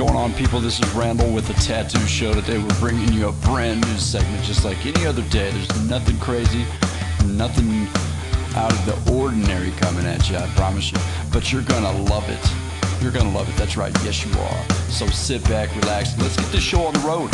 Going 0.00 0.16
on, 0.16 0.32
people? 0.32 0.60
This 0.60 0.80
is 0.80 0.88
Randall 0.94 1.30
with 1.30 1.46
the 1.46 1.52
Tattoo 1.52 2.00
Show. 2.06 2.32
Today, 2.32 2.56
we're 2.56 2.80
bringing 2.80 3.12
you 3.12 3.28
a 3.28 3.32
brand 3.32 3.82
new 3.82 3.98
segment, 3.98 4.42
just 4.44 4.64
like 4.64 4.86
any 4.86 5.04
other 5.04 5.20
day. 5.24 5.50
There's 5.50 5.90
nothing 5.90 6.18
crazy, 6.18 6.64
nothing 7.26 7.86
out 8.56 8.72
of 8.72 8.86
the 8.86 9.12
ordinary 9.12 9.72
coming 9.72 10.06
at 10.06 10.30
you, 10.30 10.38
I 10.38 10.46
promise 10.56 10.90
you. 10.90 10.96
But 11.30 11.52
you're 11.52 11.60
gonna 11.60 11.92
love 12.04 12.26
it. 12.30 13.02
You're 13.02 13.12
gonna 13.12 13.30
love 13.30 13.46
it. 13.50 13.56
That's 13.56 13.76
right. 13.76 13.92
Yes, 14.02 14.24
you 14.24 14.32
are. 14.40 14.64
So 14.88 15.06
sit 15.08 15.44
back, 15.50 15.68
relax. 15.76 16.16
Let's 16.16 16.34
get 16.34 16.50
this 16.50 16.62
show 16.62 16.86
on 16.86 16.94
the 16.94 17.00
road. 17.00 17.30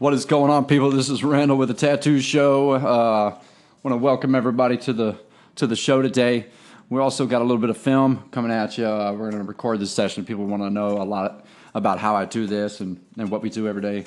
What 0.00 0.14
is 0.14 0.24
going 0.24 0.50
on, 0.50 0.64
people? 0.64 0.90
This 0.90 1.10
is 1.10 1.22
Randall 1.22 1.58
with 1.58 1.68
the 1.68 1.74
Tattoo 1.74 2.20
Show. 2.20 2.70
Uh, 2.70 3.38
want 3.82 3.92
to 3.92 3.98
welcome 3.98 4.34
everybody 4.34 4.78
to 4.78 4.94
the 4.94 5.18
to 5.56 5.66
the 5.66 5.76
show 5.76 6.00
today. 6.00 6.46
We 6.88 6.98
also 7.02 7.26
got 7.26 7.42
a 7.42 7.44
little 7.44 7.58
bit 7.58 7.68
of 7.68 7.76
film 7.76 8.26
coming 8.30 8.50
at 8.50 8.78
you. 8.78 8.86
Uh, 8.86 9.12
we're 9.12 9.30
going 9.30 9.42
to 9.42 9.46
record 9.46 9.78
this 9.78 9.92
session. 9.92 10.24
People 10.24 10.46
want 10.46 10.62
to 10.62 10.70
know 10.70 11.02
a 11.02 11.04
lot 11.04 11.44
about 11.74 11.98
how 11.98 12.16
I 12.16 12.24
do 12.24 12.46
this 12.46 12.80
and, 12.80 12.98
and 13.18 13.30
what 13.30 13.42
we 13.42 13.50
do 13.50 13.68
every 13.68 13.82
day. 13.82 14.06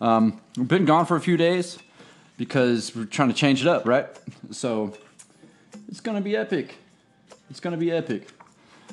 Um, 0.00 0.40
we've 0.56 0.66
been 0.66 0.86
gone 0.86 1.04
for 1.04 1.16
a 1.16 1.20
few 1.20 1.36
days 1.36 1.78
because 2.38 2.96
we're 2.96 3.04
trying 3.04 3.28
to 3.28 3.34
change 3.34 3.60
it 3.60 3.68
up, 3.68 3.86
right? 3.86 4.06
So 4.52 4.96
it's 5.88 6.00
going 6.00 6.16
to 6.16 6.24
be 6.24 6.34
epic. 6.34 6.76
It's 7.50 7.60
going 7.60 7.72
to 7.72 7.78
be 7.78 7.92
epic. 7.92 8.30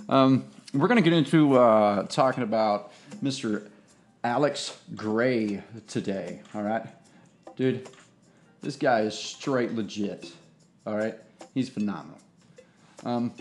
Um, 0.10 0.44
we're 0.73 0.89
going 0.89 1.02
to 1.02 1.10
get 1.10 1.17
into 1.17 1.58
uh, 1.58 2.04
talking 2.08 2.44
about 2.44 2.92
Mr. 3.23 3.70
Alex 4.24 4.78
Grey 4.96 5.62
today. 5.88 6.42
All 6.56 6.62
right, 6.62 6.86
dude, 7.58 7.90
this 8.62 8.78
guy 8.78 9.02
is 9.02 9.18
straight 9.18 9.74
legit. 9.74 10.32
All 10.88 10.96
right, 10.96 11.16
he's 11.54 11.68
phenomenal. 11.68 12.18
Um, 13.04 13.34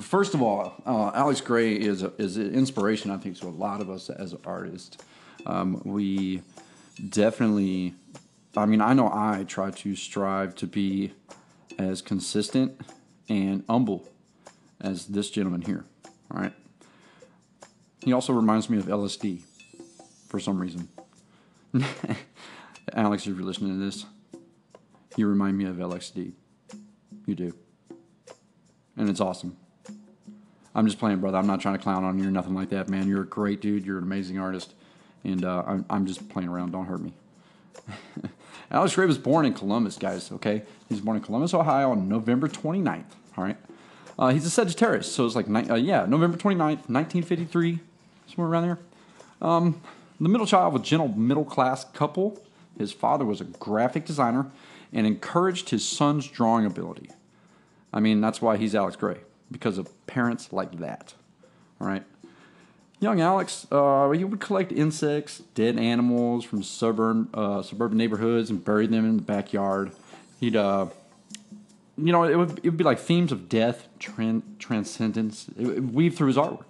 first 0.00 0.32
of 0.32 0.40
all, 0.40 0.74
uh, 0.86 1.10
Alex 1.14 1.42
Grey 1.42 1.74
is 1.74 2.02
a, 2.02 2.12
is 2.16 2.38
an 2.38 2.54
inspiration, 2.54 3.10
I 3.10 3.18
think, 3.18 3.38
to 3.40 3.46
a 3.46 3.50
lot 3.50 3.82
of 3.82 3.90
us 3.90 4.08
as 4.08 4.34
artists. 4.46 4.96
Um, 5.44 5.82
we 5.84 6.40
definitely, 7.10 7.94
I 8.56 8.64
mean, 8.64 8.80
I 8.80 8.94
know 8.94 9.10
I 9.12 9.44
try 9.46 9.72
to 9.72 9.94
strive 9.94 10.54
to 10.56 10.66
be 10.66 11.12
as 11.78 12.00
consistent 12.00 12.80
and 13.28 13.62
humble 13.68 14.08
as 14.80 15.06
this 15.06 15.28
gentleman 15.28 15.62
here. 15.62 15.84
All 16.30 16.40
right. 16.40 16.52
He 18.02 18.12
also 18.12 18.32
reminds 18.32 18.70
me 18.70 18.78
of 18.78 18.86
LSD 18.86 19.42
for 20.32 20.40
some 20.40 20.58
reason. 20.58 20.88
Alex, 22.94 23.26
if 23.26 23.36
you're 23.36 23.44
listening 23.44 23.78
to 23.78 23.84
this, 23.84 24.06
you 25.14 25.28
remind 25.28 25.58
me 25.58 25.66
of 25.66 25.76
LSD. 25.76 26.32
You 27.26 27.34
do. 27.34 27.54
And 28.96 29.10
it's 29.10 29.20
awesome. 29.20 29.58
I'm 30.74 30.86
just 30.86 30.98
playing, 30.98 31.20
brother. 31.20 31.36
I'm 31.36 31.46
not 31.46 31.60
trying 31.60 31.76
to 31.76 31.82
clown 31.82 32.02
on 32.02 32.18
you 32.18 32.26
or 32.26 32.30
nothing 32.30 32.54
like 32.54 32.70
that, 32.70 32.88
man. 32.88 33.08
You're 33.08 33.22
a 33.22 33.26
great 33.26 33.60
dude. 33.60 33.84
You're 33.84 33.98
an 33.98 34.04
amazing 34.04 34.38
artist. 34.38 34.72
And 35.22 35.44
uh, 35.44 35.64
I'm, 35.66 35.84
I'm 35.90 36.06
just 36.06 36.26
playing 36.30 36.48
around. 36.48 36.72
Don't 36.72 36.86
hurt 36.86 37.02
me. 37.02 37.12
Alex 38.70 38.94
Grey 38.94 39.04
was 39.04 39.18
born 39.18 39.44
in 39.44 39.52
Columbus, 39.52 39.98
guys, 39.98 40.32
okay? 40.32 40.62
He 40.88 40.94
was 40.94 41.02
born 41.02 41.18
in 41.18 41.22
Columbus, 41.22 41.52
Ohio 41.52 41.90
on 41.90 42.08
November 42.08 42.48
29th, 42.48 43.04
all 43.36 43.44
right? 43.44 43.58
Uh, 44.18 44.30
he's 44.30 44.46
a 44.46 44.50
Sagittarius, 44.50 45.12
so 45.12 45.26
it's 45.26 45.36
like, 45.36 45.46
uh, 45.70 45.74
yeah, 45.74 46.06
November 46.06 46.38
29th, 46.38 46.88
1953, 46.88 47.80
somewhere 48.28 48.50
around 48.50 48.62
there. 48.62 48.78
Um, 49.42 49.82
the 50.20 50.28
middle 50.28 50.46
child 50.46 50.74
of 50.74 50.80
a 50.80 50.84
gentle 50.84 51.08
middle 51.08 51.44
class 51.44 51.84
couple. 51.84 52.40
His 52.78 52.92
father 52.92 53.24
was 53.24 53.40
a 53.40 53.44
graphic 53.44 54.04
designer 54.04 54.50
and 54.92 55.06
encouraged 55.06 55.70
his 55.70 55.86
son's 55.86 56.26
drawing 56.26 56.66
ability. 56.66 57.10
I 57.92 58.00
mean, 58.00 58.20
that's 58.20 58.40
why 58.40 58.56
he's 58.56 58.74
Alex 58.74 58.96
Grey, 58.96 59.18
because 59.50 59.78
of 59.78 59.88
parents 60.06 60.52
like 60.52 60.78
that. 60.78 61.14
All 61.80 61.86
right. 61.86 62.04
Young 63.00 63.20
Alex, 63.20 63.66
uh, 63.72 64.10
he 64.10 64.22
would 64.22 64.38
collect 64.38 64.70
insects, 64.70 65.40
dead 65.54 65.76
animals 65.76 66.44
from 66.44 66.62
suburban 66.62 67.28
uh, 67.34 67.60
suburban 67.62 67.98
neighborhoods 67.98 68.48
and 68.48 68.64
bury 68.64 68.86
them 68.86 69.04
in 69.04 69.16
the 69.16 69.22
backyard. 69.22 69.90
He'd, 70.38 70.54
uh, 70.54 70.86
you 71.98 72.12
know, 72.12 72.22
it 72.22 72.36
would, 72.36 72.58
it 72.58 72.64
would 72.66 72.76
be 72.76 72.84
like 72.84 73.00
themes 73.00 73.32
of 73.32 73.48
death, 73.48 73.88
tran- 73.98 74.42
transcendence. 74.58 75.46
It 75.58 75.66
would 75.66 75.92
weave 75.92 76.16
through 76.16 76.28
his 76.28 76.36
artwork. 76.36 76.64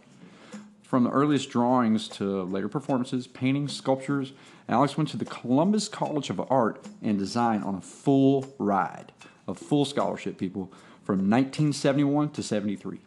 From 0.93 1.05
the 1.05 1.11
earliest 1.11 1.49
drawings 1.49 2.07
to 2.19 2.43
later 2.43 2.69
performances, 2.69 3.27
paintings, 3.27 3.75
sculptures, 3.75 4.35
Alex 4.69 4.95
went 4.95 5.09
to 5.09 5.17
the 5.17 5.25
Columbus 5.25 5.89
College 5.89 6.29
of 6.29 6.39
Art 6.51 6.87
and 7.01 7.19
Design 7.19 7.63
on 7.63 7.77
a 7.77 7.81
full 7.81 8.55
ride, 8.59 9.11
a 9.49 9.55
full 9.55 9.87
scholarship, 9.87 10.37
people, 10.37 10.71
from 11.03 11.31
1971 11.31 12.29
to 12.33 12.43
73. 12.43 12.99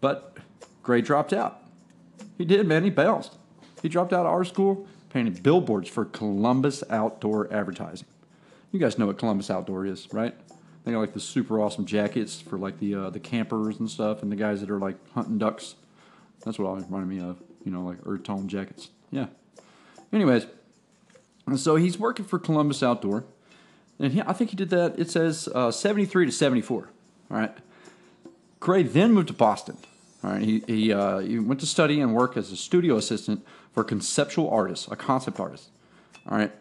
But 0.00 0.38
Grey 0.82 1.02
dropped 1.02 1.34
out. 1.34 1.62
He 2.38 2.46
did, 2.46 2.66
man. 2.66 2.84
He 2.84 2.88
bounced. 2.88 3.36
He 3.82 3.90
dropped 3.90 4.14
out 4.14 4.24
of 4.24 4.32
art 4.32 4.46
school, 4.46 4.88
painted 5.10 5.42
billboards 5.42 5.90
for 5.90 6.06
Columbus 6.06 6.82
Outdoor 6.88 7.52
Advertising. 7.52 8.08
You 8.72 8.80
guys 8.80 8.96
know 8.96 9.04
what 9.04 9.18
Columbus 9.18 9.50
Outdoor 9.50 9.84
is, 9.84 10.08
right? 10.14 10.34
They 10.84 10.92
got 10.92 11.00
like 11.00 11.12
the 11.12 11.20
super 11.20 11.60
awesome 11.60 11.84
jackets 11.84 12.40
for 12.40 12.56
like 12.56 12.78
the 12.78 12.94
uh, 12.94 13.10
the 13.10 13.20
campers 13.20 13.78
and 13.78 13.90
stuff, 13.90 14.22
and 14.22 14.32
the 14.32 14.36
guys 14.36 14.62
that 14.62 14.70
are 14.70 14.78
like 14.78 14.96
hunting 15.12 15.36
ducks 15.36 15.74
that's 16.44 16.58
what 16.58 16.78
it 16.78 16.84
reminded 16.84 17.08
me 17.08 17.20
of. 17.20 17.40
You 17.64 17.72
know, 17.72 17.82
like 17.82 17.98
earth 18.06 18.22
tone 18.22 18.48
jackets. 18.48 18.90
Yeah. 19.10 19.26
Anyways, 20.12 20.46
so 21.56 21.76
he's 21.76 21.98
working 21.98 22.24
for 22.24 22.38
Columbus 22.38 22.82
Outdoor, 22.82 23.24
and 23.98 24.12
he, 24.12 24.20
I 24.22 24.32
think 24.32 24.50
he 24.50 24.56
did 24.56 24.70
that. 24.70 24.98
It 24.98 25.10
says 25.10 25.48
uh, 25.54 25.70
73 25.70 26.26
to 26.26 26.32
74. 26.32 26.88
All 27.30 27.36
right. 27.36 27.56
Grey 28.58 28.82
then 28.82 29.12
moved 29.12 29.28
to 29.28 29.34
Boston. 29.34 29.76
All 30.24 30.30
right. 30.30 30.42
He 30.42 30.62
he, 30.66 30.92
uh, 30.92 31.18
he 31.18 31.38
went 31.38 31.60
to 31.60 31.66
study 31.66 32.00
and 32.00 32.14
work 32.14 32.36
as 32.36 32.50
a 32.50 32.56
studio 32.56 32.96
assistant 32.96 33.44
for 33.72 33.84
conceptual 33.84 34.50
artist, 34.50 34.88
a 34.90 34.96
concept 34.96 35.38
artist. 35.38 35.70
All 36.28 36.36
right. 36.36 36.52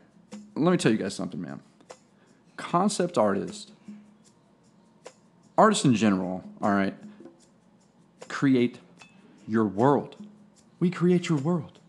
Let 0.55 0.71
me 0.71 0.77
tell 0.77 0.91
you 0.91 0.97
guys 0.97 1.15
something, 1.15 1.41
man. 1.41 1.61
Concept 2.57 3.17
artist, 3.17 3.71
artists 5.57 5.85
in 5.85 5.95
general, 5.95 6.43
all 6.61 6.71
right, 6.71 6.93
create 8.27 8.79
your 9.49 9.65
world. 9.65 10.15
We 10.79 10.91
create 10.91 11.27
your 11.27 11.39
world. 11.39 11.79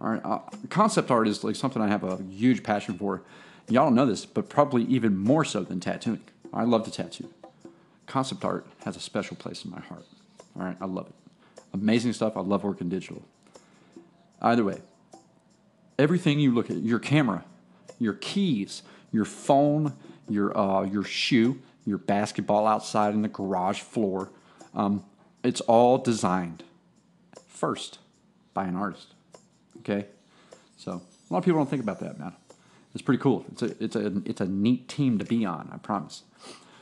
All 0.00 0.10
right, 0.10 0.20
uh, 0.24 0.40
concept 0.68 1.10
art 1.10 1.28
is 1.28 1.42
like 1.42 1.56
something 1.56 1.80
I 1.80 1.88
have 1.88 2.04
a 2.04 2.22
huge 2.22 2.62
passion 2.62 2.98
for. 2.98 3.22
Y'all 3.68 3.90
know 3.90 4.04
this, 4.04 4.26
but 4.26 4.48
probably 4.48 4.82
even 4.84 5.16
more 5.16 5.44
so 5.44 5.62
than 5.62 5.80
tattooing. 5.80 6.22
I 6.52 6.64
love 6.64 6.84
to 6.84 6.90
tattoo. 6.90 7.32
Concept 8.06 8.44
art 8.44 8.66
has 8.84 8.96
a 8.96 9.00
special 9.00 9.36
place 9.36 9.64
in 9.64 9.70
my 9.70 9.80
heart. 9.80 10.04
All 10.58 10.64
right, 10.64 10.76
I 10.80 10.84
love 10.84 11.06
it. 11.06 11.62
Amazing 11.72 12.12
stuff. 12.12 12.36
I 12.36 12.40
love 12.40 12.64
working 12.64 12.88
digital. 12.88 13.22
Either 14.42 14.64
way, 14.64 14.80
everything 15.98 16.38
you 16.38 16.52
look 16.52 16.70
at, 16.70 16.76
your 16.78 16.98
camera, 16.98 17.44
your 17.98 18.14
keys, 18.14 18.82
your 19.12 19.24
phone, 19.24 19.94
your 20.28 20.56
uh, 20.56 20.82
your 20.82 21.04
shoe, 21.04 21.60
your 21.86 21.98
basketball 21.98 22.66
outside 22.66 23.14
in 23.14 23.22
the 23.22 23.28
garage 23.28 23.80
floor, 23.80 24.30
um, 24.74 25.04
it's 25.42 25.60
all 25.62 25.98
designed 25.98 26.62
first 27.56 27.98
by 28.54 28.64
an 28.64 28.76
artist. 28.76 29.14
Okay, 29.78 30.06
so 30.76 30.92
a 30.92 31.32
lot 31.32 31.38
of 31.38 31.44
people 31.44 31.58
don't 31.58 31.70
think 31.70 31.82
about 31.82 32.00
that, 32.00 32.18
man. 32.18 32.34
It's 32.94 33.02
pretty 33.02 33.20
cool. 33.22 33.44
It's 33.52 33.62
a 33.62 33.82
it's 33.82 33.96
a 33.96 34.22
it's 34.24 34.40
a 34.40 34.46
neat 34.46 34.88
team 34.88 35.18
to 35.18 35.24
be 35.24 35.44
on. 35.44 35.70
I 35.72 35.78
promise. 35.78 36.22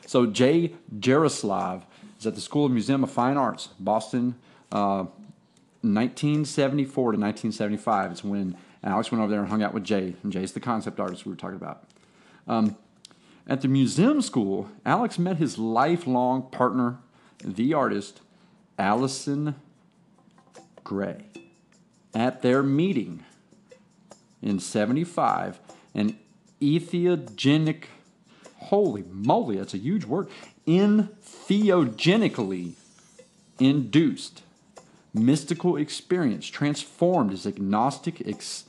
So 0.05 0.25
Jay 0.25 0.75
Jaroslav 0.97 1.83
is 2.19 2.27
at 2.27 2.35
the 2.35 2.41
School 2.41 2.65
of 2.65 2.71
Museum 2.71 3.03
of 3.03 3.11
Fine 3.11 3.37
Arts, 3.37 3.69
Boston, 3.79 4.35
uh, 4.71 5.05
1974 5.81 7.11
to 7.13 7.17
1975. 7.17 8.11
It's 8.11 8.23
when 8.23 8.55
Alex 8.83 9.11
went 9.11 9.21
over 9.21 9.31
there 9.31 9.41
and 9.41 9.49
hung 9.49 9.63
out 9.63 9.73
with 9.73 9.83
Jay, 9.83 10.15
and 10.23 10.31
Jay's 10.31 10.53
the 10.53 10.59
concept 10.59 10.99
artist 10.99 11.25
we 11.25 11.31
were 11.31 11.37
talking 11.37 11.57
about. 11.57 11.83
Um, 12.47 12.77
at 13.47 13.61
the 13.61 13.67
museum 13.67 14.21
school, 14.21 14.69
Alex 14.85 15.19
met 15.19 15.37
his 15.37 15.57
lifelong 15.57 16.49
partner, 16.49 16.99
the 17.43 17.73
artist 17.73 18.21
Allison 18.77 19.55
Grey. 20.85 21.25
At 22.13 22.41
their 22.41 22.63
meeting 22.63 23.25
in 24.41 24.61
75, 24.61 25.59
an 25.93 26.17
entheogenic, 26.61 27.87
holy 28.55 29.03
moly, 29.09 29.57
that's 29.57 29.73
a 29.73 29.77
huge 29.77 30.05
word, 30.05 30.29
entheogenically 30.65 32.75
induced 33.59 34.43
mystical 35.13 35.75
experience 35.77 36.47
transformed 36.47 37.31
his 37.31 37.47
agnostic 37.47 38.27
ex- 38.27 38.65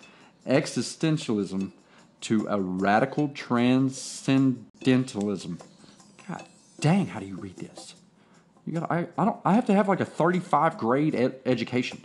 existentialism 0.47 1.73
to 2.21 2.47
a 2.49 2.61
radical 2.61 3.29
transcendentalism. 3.29 5.59
God 6.29 6.45
dang, 6.81 7.07
how 7.09 7.19
do 7.21 7.27
you 7.27 7.37
read 7.37 7.57
this? 7.57 7.95
You 8.67 8.81
got 8.81 8.91
I, 8.91 9.07
I 9.17 9.25
don't 9.25 9.39
I 9.45 9.55
have 9.55 9.67
to 9.67 9.75
have 9.75 9.89
like 9.89 10.01
a 10.01 10.05
35 10.05 10.77
grade 10.77 11.15
ed- 11.15 11.41
education. 11.47 12.05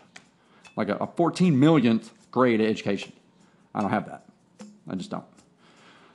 Like 0.78 0.90
a, 0.90 0.96
a 0.96 1.08
14 1.08 1.60
millionth 1.60 2.12
grade 2.32 2.62
education. 2.62 3.14
I 3.74 3.82
don't 3.82 3.90
have 3.90 4.08
that. 4.08 4.26
I 4.90 4.96
just 4.96 5.10
don't. 5.10 5.26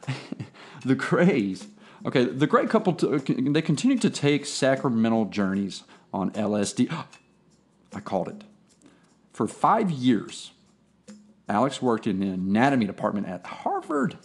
the 0.85 0.95
Greys. 0.95 1.67
Okay, 2.05 2.25
the 2.25 2.47
Grey 2.47 2.67
couple 2.67 2.93
t- 2.95 3.07
uh, 3.07 3.19
they 3.51 3.63
continue 3.63 3.99
to 3.99 4.11
take 4.11 4.47
sacramental 4.47 5.27
journeys 5.27 5.83
on 6.13 6.31
LSD. 6.33 6.93
I 7.95 8.01
called 8.01 8.29
it. 8.29 8.45
For 9.33 9.47
five 9.47 9.91
years, 9.91 10.53
Alex 11.49 11.81
worked 11.81 12.07
in 12.07 12.21
the 12.21 12.29
anatomy 12.29 12.87
department 12.87 13.27
at 13.27 13.45
Harvard. 13.47 14.19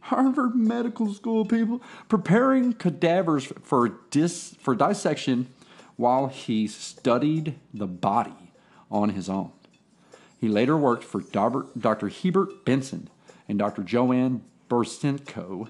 Harvard 0.00 0.54
Medical 0.54 1.12
School, 1.12 1.44
people, 1.44 1.82
preparing 2.08 2.72
cadavers 2.72 3.52
for, 3.62 3.88
dis, 4.10 4.56
for 4.60 4.74
dissection 4.74 5.48
while 5.96 6.28
he 6.28 6.66
studied 6.66 7.54
the 7.72 7.86
body 7.86 8.52
on 8.90 9.10
his 9.10 9.28
own. 9.28 9.52
He 10.40 10.48
later 10.48 10.76
worked 10.76 11.04
for 11.04 11.20
Dr. 11.20 12.08
Herbert 12.08 12.64
Benson 12.64 13.08
and 13.48 13.58
Dr. 13.58 13.82
Joanne 13.82 14.42
Borysenko 14.70 15.68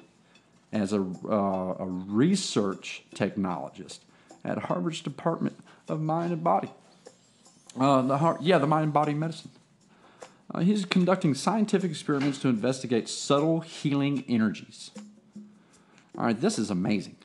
as 0.72 0.92
a, 0.92 1.00
uh, 1.00 1.74
a 1.78 1.86
research 1.86 3.02
technologist 3.14 4.00
at 4.44 4.58
Harvard's 4.58 5.00
Department 5.00 5.56
of 5.88 6.00
Mind 6.00 6.32
and 6.32 6.44
Body. 6.44 6.70
Uh, 7.78 8.02
the 8.02 8.36
yeah, 8.40 8.58
the 8.58 8.66
mind 8.66 8.84
and 8.84 8.92
body 8.92 9.14
medicine. 9.14 9.50
Uh, 10.52 10.60
he's 10.60 10.84
conducting 10.84 11.34
scientific 11.34 11.90
experiments 11.90 12.38
to 12.38 12.48
investigate 12.48 13.08
subtle 13.08 13.60
healing 13.60 14.24
energies. 14.28 14.90
All 16.18 16.24
right, 16.24 16.40
this 16.40 16.58
is 16.58 16.70
amazing. 16.70 17.16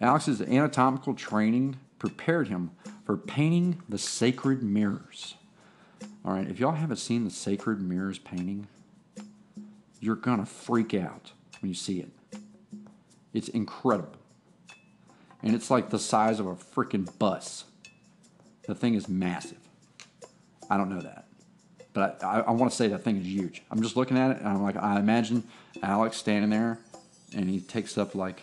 Alex's 0.00 0.40
anatomical 0.40 1.14
training 1.14 1.76
prepared 1.98 2.48
him 2.48 2.70
for 3.04 3.16
painting 3.16 3.82
the 3.88 3.98
sacred 3.98 4.62
mirrors. 4.62 5.34
All 6.24 6.32
right, 6.32 6.48
if 6.48 6.58
y'all 6.58 6.72
haven't 6.72 6.96
seen 6.96 7.24
the 7.24 7.30
sacred 7.30 7.80
mirrors 7.80 8.18
painting, 8.18 8.68
you're 10.00 10.16
gonna 10.16 10.46
freak 10.46 10.94
out 10.94 11.32
when 11.60 11.68
you 11.68 11.74
see 11.74 12.00
it. 12.00 12.10
It's 13.34 13.48
incredible. 13.48 14.16
And 15.42 15.54
it's 15.54 15.70
like 15.70 15.90
the 15.90 15.98
size 15.98 16.40
of 16.40 16.46
a 16.46 16.54
freaking 16.54 17.06
bus. 17.18 17.64
The 18.66 18.74
thing 18.74 18.94
is 18.94 19.08
massive. 19.08 19.58
I 20.70 20.76
don't 20.76 20.88
know 20.88 21.00
that. 21.00 21.27
But 21.98 22.22
I, 22.22 22.26
I, 22.26 22.40
I 22.42 22.50
want 22.52 22.70
to 22.70 22.76
say 22.76 22.86
that 22.86 23.02
thing 23.02 23.16
is 23.16 23.26
huge. 23.26 23.62
I'm 23.72 23.82
just 23.82 23.96
looking 23.96 24.16
at 24.16 24.30
it 24.30 24.38
and 24.38 24.46
I'm 24.46 24.62
like, 24.62 24.76
I 24.76 25.00
imagine 25.00 25.42
Alex 25.82 26.16
standing 26.16 26.48
there 26.48 26.78
and 27.34 27.50
he 27.50 27.58
takes 27.58 27.98
up 27.98 28.14
like 28.14 28.42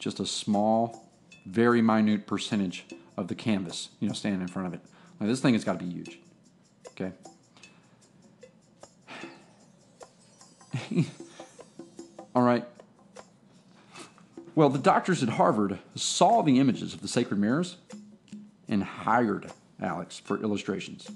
just 0.00 0.18
a 0.18 0.26
small, 0.26 1.08
very 1.46 1.80
minute 1.80 2.26
percentage 2.26 2.84
of 3.16 3.28
the 3.28 3.36
canvas, 3.36 3.90
you 4.00 4.08
know, 4.08 4.14
standing 4.14 4.40
in 4.40 4.48
front 4.48 4.66
of 4.66 4.74
it. 4.74 4.80
Like, 5.20 5.28
this 5.28 5.38
thing 5.38 5.54
has 5.54 5.62
got 5.62 5.78
to 5.78 5.84
be 5.84 5.92
huge. 5.92 6.18
Okay. 6.88 7.12
All 12.34 12.42
right. 12.42 12.64
Well, 14.56 14.70
the 14.70 14.80
doctors 14.80 15.22
at 15.22 15.28
Harvard 15.28 15.78
saw 15.94 16.42
the 16.42 16.58
images 16.58 16.94
of 16.94 17.00
the 17.00 17.06
sacred 17.06 17.38
mirrors 17.38 17.76
and 18.68 18.82
hired 18.82 19.52
Alex 19.80 20.18
for 20.18 20.42
illustrations. 20.42 21.08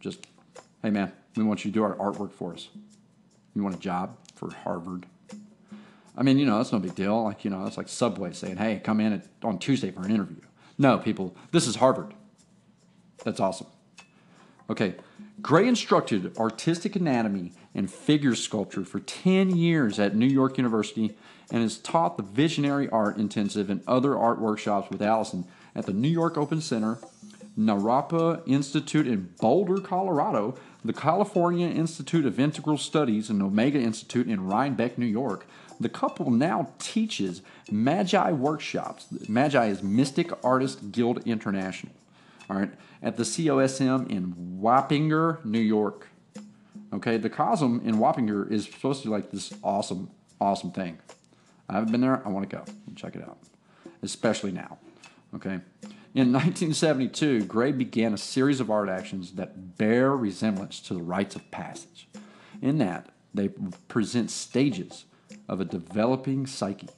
Just, 0.00 0.26
hey 0.84 0.90
man, 0.90 1.10
we 1.34 1.42
want 1.42 1.64
you 1.64 1.70
to 1.70 1.74
do 1.74 1.82
our 1.82 1.94
artwork 1.96 2.30
for 2.30 2.52
us. 2.52 2.68
You 3.54 3.62
want 3.62 3.74
a 3.74 3.78
job 3.78 4.18
for 4.34 4.52
Harvard? 4.52 5.06
I 6.14 6.22
mean, 6.22 6.38
you 6.38 6.44
know, 6.44 6.58
that's 6.58 6.72
no 6.72 6.78
big 6.78 6.94
deal. 6.94 7.24
Like, 7.24 7.42
you 7.42 7.50
know, 7.50 7.66
it's 7.66 7.78
like 7.78 7.88
Subway 7.88 8.34
saying, 8.34 8.58
hey, 8.58 8.82
come 8.84 9.00
in 9.00 9.14
at, 9.14 9.26
on 9.42 9.58
Tuesday 9.58 9.90
for 9.90 10.02
an 10.02 10.10
interview. 10.10 10.42
No, 10.76 10.98
people, 10.98 11.34
this 11.52 11.66
is 11.66 11.76
Harvard. 11.76 12.12
That's 13.24 13.40
awesome. 13.40 13.66
Okay, 14.68 14.96
Grey 15.40 15.66
instructed 15.66 16.36
artistic 16.36 16.96
anatomy 16.96 17.52
and 17.74 17.90
figure 17.90 18.34
sculpture 18.34 18.84
for 18.84 19.00
10 19.00 19.56
years 19.56 19.98
at 19.98 20.14
New 20.14 20.26
York 20.26 20.58
University 20.58 21.16
and 21.50 21.62
has 21.62 21.78
taught 21.78 22.18
the 22.18 22.22
visionary 22.22 22.90
art 22.90 23.16
intensive 23.16 23.70
and 23.70 23.82
other 23.86 24.18
art 24.18 24.38
workshops 24.38 24.90
with 24.90 25.00
Allison 25.00 25.46
at 25.74 25.86
the 25.86 25.94
New 25.94 26.08
York 26.08 26.36
Open 26.36 26.60
Center, 26.60 26.98
Naropa 27.58 28.42
Institute 28.46 29.06
in 29.06 29.32
Boulder, 29.40 29.80
Colorado, 29.80 30.56
the 30.84 30.92
California 30.92 31.68
Institute 31.68 32.26
of 32.26 32.40
Integral 32.40 32.76
Studies 32.76 33.30
and 33.30 33.42
Omega 33.42 33.78
Institute 33.78 34.26
in 34.26 34.46
Rhinebeck, 34.46 34.98
New 34.98 35.06
York. 35.06 35.46
The 35.80 35.88
couple 35.88 36.30
now 36.30 36.72
teaches 36.78 37.42
Magi 37.70 38.32
workshops. 38.32 39.06
Magi 39.28 39.66
is 39.66 39.82
Mystic 39.82 40.32
Artist 40.44 40.92
Guild 40.92 41.26
International. 41.26 41.92
All 42.50 42.56
right, 42.56 42.70
at 43.02 43.16
the 43.16 43.22
COSM 43.22 44.10
in 44.10 44.58
Wappinger, 44.60 45.44
New 45.44 45.60
York. 45.60 46.08
Okay, 46.92 47.16
the 47.16 47.30
COSM 47.30 47.84
in 47.84 47.96
Wappinger 47.96 48.50
is 48.50 48.66
supposed 48.66 49.02
to 49.02 49.08
be 49.08 49.12
like 49.12 49.30
this 49.30 49.52
awesome, 49.62 50.10
awesome 50.40 50.70
thing. 50.70 50.98
I 51.68 51.74
haven't 51.74 51.92
been 51.92 52.02
there. 52.02 52.22
I 52.24 52.28
want 52.28 52.48
to 52.48 52.56
go 52.56 52.64
check 52.94 53.16
it 53.16 53.22
out, 53.22 53.38
especially 54.02 54.52
now. 54.52 54.78
Okay. 55.34 55.60
In 56.14 56.32
1972, 56.32 57.46
Grey 57.46 57.72
began 57.72 58.14
a 58.14 58.18
series 58.18 58.60
of 58.60 58.70
art 58.70 58.88
actions 58.88 59.32
that 59.32 59.76
bear 59.76 60.16
resemblance 60.16 60.78
to 60.82 60.94
the 60.94 61.02
rites 61.02 61.34
of 61.34 61.50
passage, 61.50 62.06
in 62.62 62.78
that 62.78 63.08
they 63.34 63.48
present 63.88 64.30
stages 64.30 65.06
of 65.48 65.60
a 65.60 65.64
developing 65.64 66.46
psyche. 66.46 66.88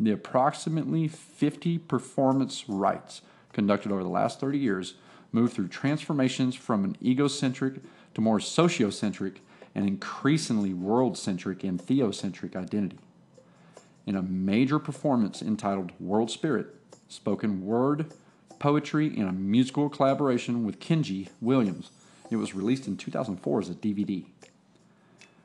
The 0.00 0.10
approximately 0.10 1.06
50 1.06 1.78
performance 1.78 2.64
rites 2.68 3.22
conducted 3.52 3.92
over 3.92 4.02
the 4.02 4.08
last 4.08 4.40
30 4.40 4.58
years 4.58 4.94
move 5.30 5.52
through 5.52 5.68
transformations 5.68 6.56
from 6.56 6.82
an 6.82 6.96
egocentric 7.00 7.80
to 8.14 8.20
more 8.20 8.40
sociocentric 8.40 9.36
and 9.72 9.86
increasingly 9.86 10.74
world 10.74 11.16
centric 11.16 11.62
and 11.62 11.80
theocentric 11.80 12.56
identity. 12.56 12.98
In 14.04 14.16
a 14.16 14.22
major 14.22 14.80
performance 14.80 15.42
entitled 15.42 15.92
World 16.00 16.28
Spirit, 16.28 16.74
spoken 17.06 17.64
word, 17.64 18.12
poetry, 18.62 19.08
and 19.08 19.28
a 19.28 19.32
musical 19.32 19.88
collaboration 19.88 20.64
with 20.64 20.78
Kenji 20.78 21.28
Williams, 21.40 21.90
it 22.30 22.36
was 22.36 22.54
released 22.54 22.86
in 22.86 22.96
2004 22.96 23.58
as 23.58 23.68
a 23.68 23.74
DVD. 23.74 24.24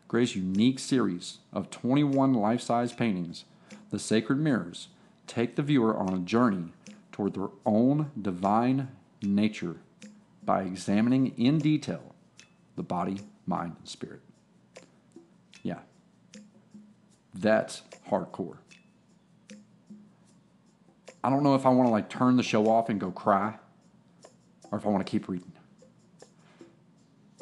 Grey's 0.07 0.35
unique 0.35 0.77
series 0.77 1.39
of 1.51 1.71
21 1.71 2.35
life 2.35 2.61
size 2.61 2.93
paintings, 2.93 3.43
The 3.89 3.97
Sacred 3.97 4.37
Mirrors, 4.37 4.89
take 5.25 5.55
the 5.55 5.63
viewer 5.63 5.97
on 5.97 6.13
a 6.13 6.19
journey 6.19 6.65
toward 7.11 7.33
their 7.33 7.49
own 7.65 8.11
divine 8.21 8.89
nature 9.23 9.77
by 10.45 10.61
examining 10.61 11.33
in 11.39 11.57
detail 11.57 12.13
the 12.75 12.83
body, 12.83 13.21
mind, 13.47 13.77
and 13.79 13.87
spirit. 13.89 14.21
Yeah. 15.63 15.79
That's 17.33 17.81
hardcore. 18.11 18.57
I 21.27 21.29
don't 21.29 21.43
know 21.43 21.55
if 21.55 21.65
I 21.65 21.69
want 21.71 21.89
to 21.89 21.91
like 21.91 22.07
turn 22.07 22.37
the 22.37 22.43
show 22.43 22.69
off 22.69 22.87
and 22.87 23.01
go 23.01 23.11
cry 23.11 23.55
or 24.71 24.77
if 24.77 24.85
I 24.85 24.89
want 24.89 25.05
to 25.05 25.11
keep 25.11 25.27
reading. 25.27 25.51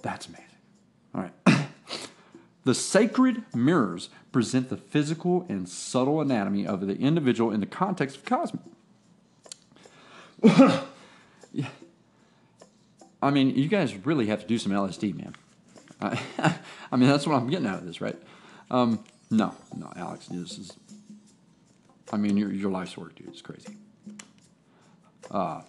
That's 0.02 0.26
amazing. 0.26 0.46
All 1.14 1.22
right. 1.22 1.32
the 2.64 2.74
sacred 2.74 3.44
mirrors 3.54 4.10
present 4.32 4.70
the 4.70 4.78
physical 4.78 5.46
and 5.50 5.70
subtle 5.70 6.20
anatomy 6.20 6.66
of 6.66 6.88
the 6.88 6.98
individual 6.98 7.52
in 7.52 7.60
the 7.60 7.68
context 7.68 8.18
of 8.18 8.26
cosmic. 8.26 8.64
yeah. 11.54 11.68
I 13.22 13.30
mean, 13.30 13.52
you 13.52 13.68
guys 13.68 13.96
really 14.04 14.26
have 14.26 14.42
to 14.42 14.48
do 14.48 14.58
some 14.58 14.72
LSD, 14.72 15.16
man. 15.16 15.36
I, 16.02 16.20
I 16.92 16.96
mean, 16.96 17.08
that's 17.08 17.28
what 17.28 17.36
I'm 17.36 17.52
getting 17.52 17.68
out 17.68 17.78
of 17.78 17.86
this, 17.86 18.02
right? 18.02 18.18
Um, 18.72 19.04
no, 19.30 19.54
no, 19.78 19.94
Alex, 19.96 20.26
this 20.26 20.58
is. 20.58 20.72
I 22.12 22.18
mean, 22.18 22.38
your 22.38 22.52
your 22.52 22.72
life's 22.72 22.98
work, 22.98 23.16
dude. 23.16 23.30
It's 23.30 23.42
crazy. 23.42 23.78
Uh, 25.32 25.62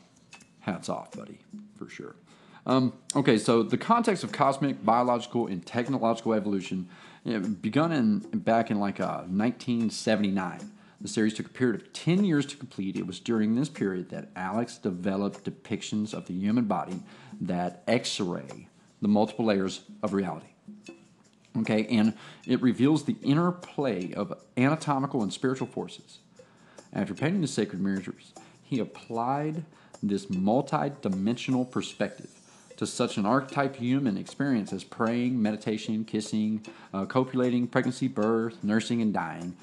hats 0.60 0.88
off, 0.88 1.12
buddy, 1.12 1.38
for 1.78 1.88
sure. 1.88 2.16
Um, 2.66 2.92
okay, 3.14 3.38
so 3.38 3.62
the 3.62 3.78
context 3.78 4.24
of 4.24 4.32
cosmic, 4.32 4.84
biological, 4.84 5.46
and 5.46 5.64
technological 5.64 6.34
evolution 6.34 6.88
you 7.24 7.38
know, 7.38 7.48
begun 7.48 7.92
in 7.92 8.18
back 8.18 8.70
in 8.70 8.80
like 8.80 9.00
uh, 9.00 9.24
1979. 9.28 10.72
The 11.00 11.08
series 11.08 11.34
took 11.34 11.46
a 11.46 11.50
period 11.50 11.80
of 11.80 11.92
10 11.92 12.24
years 12.24 12.46
to 12.46 12.56
complete. 12.56 12.96
It 12.96 13.06
was 13.06 13.20
during 13.20 13.54
this 13.54 13.68
period 13.68 14.08
that 14.10 14.30
Alex 14.34 14.78
developed 14.78 15.44
depictions 15.44 16.14
of 16.14 16.26
the 16.26 16.34
human 16.34 16.64
body 16.64 17.02
that 17.40 17.82
x 17.86 18.18
ray 18.18 18.68
the 19.02 19.08
multiple 19.08 19.44
layers 19.44 19.82
of 20.02 20.14
reality. 20.14 20.46
Okay, 21.58 21.86
and 21.86 22.14
it 22.46 22.60
reveals 22.60 23.04
the 23.04 23.16
interplay 23.22 24.12
of 24.12 24.32
anatomical 24.56 25.22
and 25.22 25.32
spiritual 25.32 25.66
forces. 25.66 26.18
After 26.96 27.12
painting 27.12 27.42
the 27.42 27.46
sacred 27.46 27.82
mirrors, 27.82 28.32
he 28.62 28.80
applied 28.80 29.64
this 30.02 30.30
multi-dimensional 30.30 31.66
perspective 31.66 32.30
to 32.78 32.86
such 32.86 33.18
an 33.18 33.26
archetype 33.26 33.76
human 33.76 34.16
experience 34.16 34.72
as 34.72 34.82
praying, 34.82 35.40
meditation, 35.40 36.06
kissing, 36.06 36.64
uh, 36.94 37.04
copulating, 37.04 37.66
pregnancy, 37.66 38.08
birth, 38.08 38.64
nursing, 38.64 39.02
and 39.02 39.12
dying. 39.12 39.54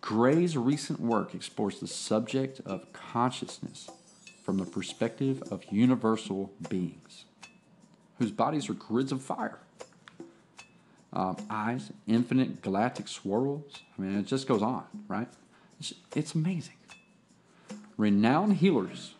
Grey's 0.00 0.56
recent 0.56 1.00
work 1.00 1.34
explores 1.34 1.80
the 1.80 1.86
subject 1.86 2.60
of 2.64 2.90
consciousness 2.94 3.90
from 4.42 4.56
the 4.56 4.64
perspective 4.64 5.42
of 5.50 5.64
universal 5.70 6.50
beings, 6.70 7.26
whose 8.18 8.30
bodies 8.30 8.70
are 8.70 8.74
grids 8.74 9.12
of 9.12 9.22
fire 9.22 9.58
um, 11.14 11.36
eyes, 11.48 11.92
infinite 12.06 12.62
galactic 12.62 13.06
swirls. 13.08 13.80
I 13.96 14.02
mean, 14.02 14.18
it 14.18 14.26
just 14.26 14.48
goes 14.48 14.62
on, 14.62 14.84
right? 15.08 15.28
It's, 16.14 16.34
amazing. 16.34 16.74
Renowned 17.96 18.54
healers. 18.56 19.14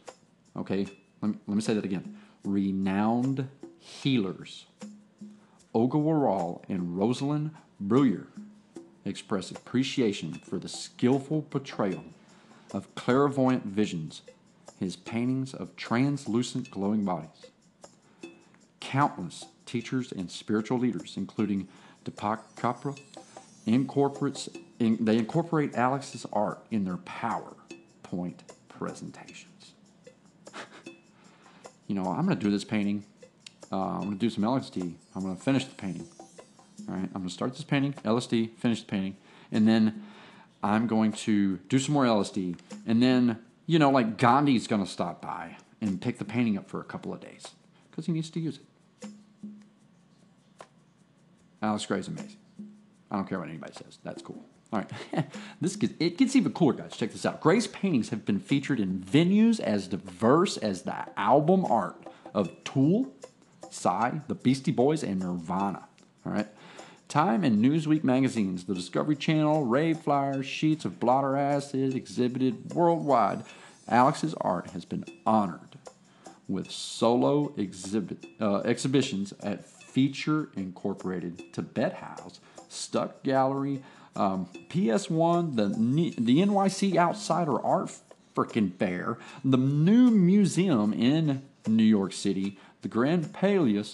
Okay, 0.57 0.87
let 1.21 1.33
me, 1.33 1.39
let 1.47 1.55
me 1.57 1.61
say 1.61 1.75
that 1.75 1.85
again. 1.85 2.17
Renowned 2.45 3.49
healers. 3.79 4.67
Olga 5.75 5.99
Worrall 5.99 6.65
and 6.69 6.97
Rosalind 6.97 7.51
Bruyere 7.83 8.27
express 9.05 9.51
appreciation 9.51 10.35
for 10.35 10.59
the 10.59 10.69
skillful 10.69 11.43
portrayal 11.43 12.05
of 12.73 12.95
clairvoyant 12.95 13.65
visions, 13.65 14.23
his 14.79 14.97
paintings 14.97 15.53
of 15.53 15.77
translucent 15.77 16.71
glowing 16.71 17.05
bodies. 17.05 17.47
Countless 18.81 19.47
teachers 19.67 20.13
and 20.13 20.31
spiritual 20.31 20.79
leaders, 20.79 21.15
including 21.17 21.69
Deepak 22.05 22.41
Chopra, 22.57 22.99
incorporates, 23.67 24.49
in, 24.79 25.05
they 25.05 25.17
incorporate 25.17 25.75
Alex's 25.75 26.27
art 26.33 26.65
in 26.71 26.85
their 26.85 26.97
PowerPoint 26.97 28.39
presentations. 28.69 29.73
you 31.87 31.95
know, 31.95 32.05
I'm 32.05 32.27
going 32.27 32.39
to 32.39 32.45
do 32.45 32.51
this 32.51 32.65
painting. 32.65 33.05
Uh, 33.73 33.77
I'm 33.77 34.01
going 34.01 34.13
to 34.13 34.19
do 34.19 34.31
some 34.31 34.45
LSD. 34.45 34.95
I'm 35.15 35.23
going 35.23 35.37
to 35.37 35.43
finish 35.43 35.65
the 35.65 35.75
painting. 35.75 36.07
All 36.89 36.95
right, 36.95 37.05
I'm 37.05 37.13
going 37.13 37.29
to 37.29 37.35
start 37.35 37.55
this 37.55 37.65
painting, 37.65 37.95
LSD, 38.05 38.57
finish 38.57 38.83
the 38.83 38.87
painting, 38.87 39.17
and 39.51 39.67
then 39.67 40.03
I'm 40.63 40.87
going 40.87 41.13
to 41.13 41.59
do 41.69 41.79
some 41.79 41.95
more 41.95 42.05
LSD. 42.05 42.59
And 42.87 43.03
then, 43.03 43.39
you 43.67 43.79
know, 43.79 43.91
like 43.91 44.19
Gandhi's 44.19 44.67
going 44.67 44.85
to 44.85 44.91
stop 44.91 45.23
by 45.23 45.57
and 45.81 46.01
pick 46.01 46.19
the 46.19 46.25
painting 46.25 46.59
up 46.59 46.69
for 46.69 46.81
a 46.81 46.85
couple 46.85 47.13
of 47.13 47.21
days 47.21 47.49
because 47.91 48.07
he 48.07 48.13
needs 48.13 48.29
to 48.31 48.41
use 48.41 48.59
it. 48.59 49.09
Alex 51.63 51.87
Grey's 51.87 52.09
amazing. 52.09 52.37
I 53.11 53.17
don't 53.17 53.29
care 53.29 53.39
what 53.39 53.49
anybody 53.49 53.73
says. 53.73 53.99
That's 54.03 54.21
cool. 54.21 54.45
All 54.75 54.81
right, 54.81 55.27
this 55.61 55.77
gets, 55.77 55.95
it 56.01 56.19
gets 56.19 56.35
even 56.35 56.53
cooler, 56.53 56.73
guys. 56.73 56.97
Check 56.97 57.13
this 57.13 57.25
out. 57.25 57.41
Grey's 57.41 57.69
paintings 57.69 58.09
have 58.09 58.25
been 58.25 58.41
featured 58.41 58.81
in 58.81 58.99
venues 58.99 59.61
as 59.61 59.87
diverse 59.87 60.57
as 60.57 60.83
the 60.83 61.07
album 61.17 61.65
art 61.65 61.97
of 62.35 62.51
Tool, 62.65 63.13
Psy, 63.71 64.19
the 64.27 64.35
Beastie 64.35 64.73
Boys, 64.73 65.05
and 65.05 65.21
Nirvana. 65.21 65.87
All 66.27 66.33
right. 66.33 66.49
Time 67.07 67.45
and 67.45 67.65
Newsweek 67.65 68.03
magazines, 68.03 68.65
the 68.65 68.75
Discovery 68.75 69.15
Channel, 69.15 69.65
rave 69.65 69.99
flyers, 70.01 70.47
sheets 70.47 70.85
of 70.85 70.99
blotter 70.99 71.37
acid 71.37 71.95
exhibited 71.95 72.75
worldwide. 72.75 73.45
Alex's 73.87 74.35
art 74.41 74.71
has 74.71 74.85
been 74.85 75.05
honored 75.25 75.79
with 76.49 76.69
solo 76.69 77.55
exhibit, 77.57 78.27
uh, 78.41 78.57
exhibitions 78.61 79.33
at 79.41 79.65
Feature 79.65 80.49
Incorporated, 80.57 81.53
Tibet 81.53 81.93
House, 81.95 82.41
Stux 82.69 83.13
Gallery, 83.23 83.83
um, 84.17 84.49
PS1, 84.69 85.57
the, 85.57 85.69
the 86.21 86.39
NYC 86.39 86.97
Outsider 86.97 87.61
Art 87.61 87.91
freaking 88.35 88.73
Fair, 88.75 89.19
the 89.45 89.57
new 89.57 90.11
museum 90.11 90.93
in 90.93 91.43
New 91.67 91.85
York 91.85 92.13
City, 92.13 92.59
the 92.83 92.89
Grand 92.89 93.33
Palais 93.33 93.85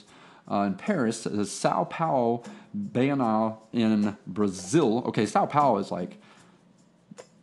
uh, 0.50 0.62
in 0.62 0.74
Paris, 0.74 1.24
the 1.24 1.46
Sao 1.46 1.84
Paulo 1.84 2.42
Bienal 2.76 3.58
in 3.72 4.16
Brazil. 4.26 5.04
Okay, 5.06 5.26
Sao 5.26 5.46
Paulo 5.46 5.78
is 5.78 5.90
like 5.90 6.18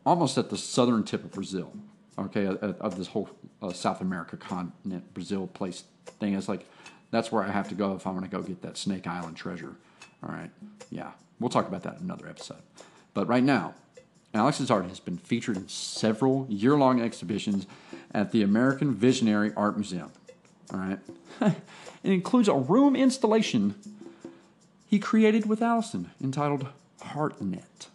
almost 0.05 0.38
at 0.38 0.50
the 0.50 0.57
southern 0.57 1.03
tip 1.03 1.24
of 1.24 1.31
Brazil. 1.31 1.72
Okay, 2.19 2.46
of, 2.46 2.63
of 2.63 2.98
this 2.98 3.07
whole 3.07 3.29
uh, 3.62 3.72
South 3.72 4.01
America 4.01 4.38
continent, 4.38 5.13
Brazil 5.13 5.48
place 5.48 5.84
thing. 6.19 6.34
It's 6.34 6.50
like 6.50 6.65
that's 7.12 7.31
where 7.31 7.43
I 7.43 7.51
have 7.51 7.69
to 7.69 7.75
go 7.75 7.93
if 7.96 8.07
I'm 8.07 8.17
going 8.17 8.27
to 8.27 8.36
go 8.36 8.41
get 8.41 8.62
that 8.63 8.77
Snake 8.77 9.07
Island 9.07 9.38
treasure. 9.38 9.75
All 10.24 10.29
right, 10.29 10.50
yeah, 10.89 11.12
we'll 11.39 11.50
talk 11.50 11.67
about 11.67 11.84
that 11.84 11.98
in 11.98 12.03
another 12.03 12.27
episode. 12.27 12.62
But 13.13 13.27
right 13.27 13.44
now, 13.44 13.74
Alex's 14.34 14.70
art 14.70 14.86
has 14.88 15.00
been 15.00 15.17
featured 15.17 15.58
in 15.58 15.67
several 15.67 16.46
year-long 16.50 17.01
exhibitions 17.01 17.65
at 18.13 18.32
the 18.32 18.44
American 18.44 18.94
Visionary 18.94 19.51
Art 19.56 19.75
Museum. 19.75 20.12
All 20.74 20.79
right, 20.79 21.00
it 21.41 22.12
includes 22.12 22.48
a 22.48 22.53
room 22.53 22.96
installation 22.96 23.75
he 24.86 25.00
created 25.00 25.48
with 25.48 25.62
Allison 25.62 26.12
entitled 26.22 26.67
HeartNet. 27.01 27.88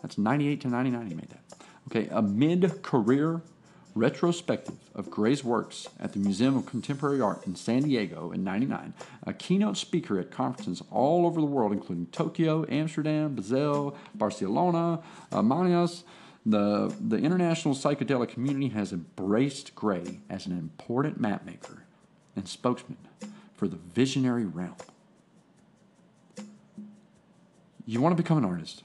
That's 0.00 0.18
98 0.18 0.60
to 0.62 0.68
99 0.68 1.06
he 1.06 1.14
made 1.14 1.28
that. 1.30 1.38
Okay, 1.88 2.08
a 2.10 2.22
mid-career 2.22 3.42
retrospective 3.94 4.76
of 4.94 5.10
Grey's 5.10 5.44
works 5.44 5.88
at 6.00 6.12
the 6.12 6.18
Museum 6.18 6.56
of 6.56 6.66
Contemporary 6.66 7.20
Art 7.20 7.46
in 7.46 7.54
San 7.54 7.82
Diego 7.82 8.32
in 8.32 8.42
99, 8.44 8.94
a 9.26 9.32
keynote 9.32 9.76
speaker 9.76 10.18
at 10.18 10.30
conferences 10.30 10.82
all 10.90 11.26
over 11.26 11.40
the 11.40 11.46
world, 11.46 11.72
including 11.72 12.06
Tokyo, 12.06 12.64
Amsterdam, 12.68 13.34
Basel, 13.34 13.96
Barcelona, 14.14 15.00
uh, 15.30 15.42
Manaus. 15.42 16.02
The, 16.44 16.92
the 17.00 17.18
international 17.18 17.74
psychedelic 17.74 18.30
community 18.30 18.68
has 18.70 18.92
embraced 18.92 19.74
Grey 19.74 20.20
as 20.28 20.46
an 20.46 20.52
important 20.52 21.22
mapmaker 21.22 21.80
and 22.34 22.48
spokesman 22.48 22.98
for 23.54 23.68
the 23.68 23.76
visionary 23.76 24.44
realm. 24.44 24.74
You 27.86 28.00
want 28.00 28.16
to 28.16 28.22
become 28.22 28.38
an 28.38 28.44
artist. 28.44 28.82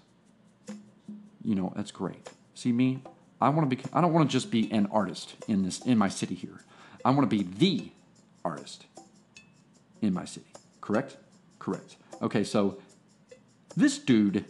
You 1.43 1.55
know, 1.55 1.73
that's 1.75 1.91
great. 1.91 2.29
See 2.53 2.71
me? 2.71 3.01
I 3.39 3.49
want 3.49 3.69
to 3.69 3.75
be 3.75 3.81
I 3.93 4.01
don't 4.01 4.13
want 4.13 4.29
to 4.29 4.31
just 4.31 4.51
be 4.51 4.71
an 4.71 4.87
artist 4.91 5.35
in 5.47 5.63
this 5.63 5.79
in 5.85 5.97
my 5.97 6.09
city 6.09 6.35
here. 6.35 6.61
I 7.05 7.11
want 7.11 7.29
to 7.29 7.35
be 7.35 7.43
the 7.43 7.91
artist 8.43 8.85
in 10.01 10.13
my 10.13 10.25
city. 10.25 10.47
Correct? 10.81 11.17
Correct. 11.59 11.95
Okay, 12.21 12.43
so 12.43 12.79
this 13.75 13.97
dude 13.97 14.45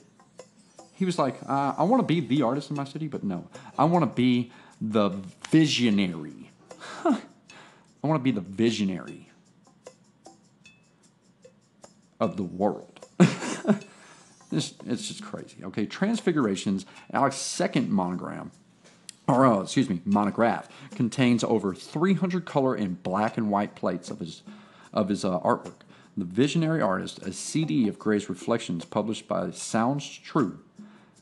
he 0.94 1.06
was 1.06 1.20
like, 1.20 1.38
uh, 1.48 1.76
I 1.78 1.84
want 1.84 2.02
to 2.02 2.08
be 2.08 2.22
the 2.22 2.42
artist 2.42 2.72
in 2.72 2.76
my 2.76 2.84
city, 2.84 3.08
but 3.08 3.24
no. 3.24 3.48
I 3.78 3.84
want 3.84 4.04
to 4.04 4.12
be 4.12 4.52
the 4.82 5.10
visionary. 5.52 6.50
I 7.06 7.20
want 8.02 8.20
to 8.20 8.24
be 8.24 8.32
the 8.32 8.42
visionary 8.42 9.30
of 12.20 12.36
the 12.36 12.44
world. 12.44 13.00
This, 14.50 14.74
it's 14.86 15.08
just 15.08 15.24
crazy. 15.24 15.64
Okay, 15.64 15.86
Transfigurations, 15.86 16.86
Alex's 17.12 17.42
second 17.42 17.90
monogram, 17.90 18.52
or 19.28 19.46
uh, 19.46 19.62
excuse 19.62 19.90
me, 19.90 20.02
monograph, 20.06 20.70
contains 20.96 21.44
over 21.44 21.74
300 21.74 22.46
color 22.46 22.76
and 22.76 23.02
black 23.04 23.38
and 23.38 23.50
white 23.50 23.76
plates 23.76 24.10
of 24.10 24.20
his 24.20 24.44
of 24.94 25.10
his 25.10 25.26
uh, 25.26 25.40
artwork. 25.40 25.82
The 26.16 26.26
Visionary 26.26 26.82
Artist, 26.82 27.20
a 27.20 27.32
CD 27.32 27.88
of 27.88 28.00
Grey's 28.00 28.30
reflections 28.30 28.86
published 28.86 29.28
by 29.28 29.52
Sounds 29.52 30.18
True, 30.18 30.60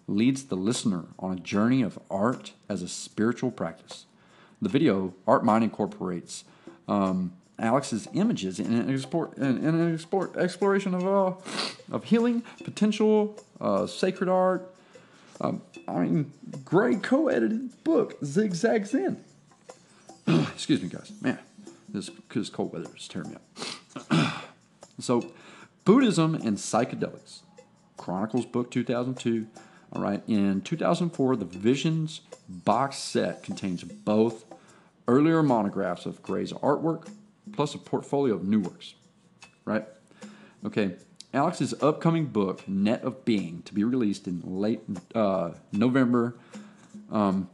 leads 0.07 0.45
the 0.45 0.55
listener 0.55 1.05
on 1.19 1.33
a 1.33 1.41
journey 1.41 1.81
of 1.81 1.99
art 2.09 2.53
as 2.69 2.81
a 2.81 2.87
spiritual 2.87 3.51
practice. 3.51 4.05
The 4.61 4.69
video, 4.69 5.13
Art 5.27 5.43
Mind, 5.43 5.65
incorporates 5.65 6.45
um, 6.87 7.33
Alex's 7.59 8.07
images 8.13 8.59
in 8.59 8.73
an, 8.73 8.89
explore, 8.89 9.31
in, 9.37 9.57
in 9.57 9.75
an 9.75 9.99
exploration 10.37 10.93
of, 10.93 11.05
uh, 11.05 11.33
of 11.91 12.03
healing, 12.05 12.43
potential, 12.63 13.37
uh, 13.59 13.87
sacred 13.87 14.29
art. 14.29 14.74
Um, 15.41 15.61
I 15.87 15.99
mean, 15.99 16.31
Grey 16.63 16.95
co 16.95 17.27
edited 17.27 17.83
book, 17.83 18.17
Zigzag 18.23 18.85
Zen. 18.85 19.23
Excuse 20.27 20.81
me, 20.81 20.89
guys. 20.89 21.11
Man, 21.21 21.39
this, 21.89 22.09
this 22.33 22.49
cold 22.49 22.73
weather 22.73 22.89
is 22.95 23.07
tearing 23.07 23.31
me 23.31 23.35
up. 23.35 24.43
so, 24.99 25.31
Buddhism 25.83 26.35
and 26.35 26.57
Psychedelics, 26.57 27.41
Chronicles 27.97 28.45
Book 28.45 28.71
2002. 28.71 29.47
All 29.93 30.01
right, 30.01 30.21
in 30.27 30.61
2004, 30.61 31.35
the 31.35 31.45
Visions 31.45 32.21
box 32.49 32.97
set 32.97 33.43
contains 33.43 33.83
both 33.83 34.45
earlier 35.07 35.43
monographs 35.43 36.05
of 36.05 36.21
Grey's 36.21 36.51
artwork 36.53 37.07
plus 37.53 37.75
a 37.75 37.77
portfolio 37.77 38.33
of 38.35 38.43
new 38.43 38.59
works. 38.59 38.95
Right? 39.63 39.85
Okay. 40.65 40.95
Alex's 41.35 41.73
upcoming 41.83 42.27
book, 42.27 42.67
Net 42.67 43.03
of 43.03 43.25
Being, 43.25 43.61
to 43.63 43.73
be 43.73 43.83
released 43.83 44.25
in 44.25 44.41
late 44.45 44.79
uh, 45.13 45.51
November 45.73 46.37
um, 47.11 47.49